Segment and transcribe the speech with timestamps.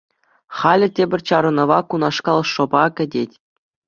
[0.57, 3.31] Халӗ тепӗр чарӑнӑва кунашкал шӑпа кӗтет.